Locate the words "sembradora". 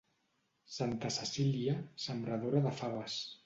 2.07-2.67